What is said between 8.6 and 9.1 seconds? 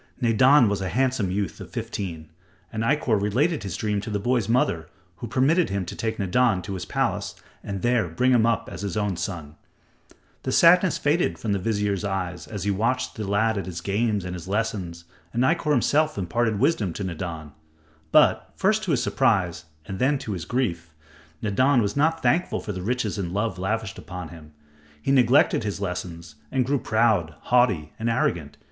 as his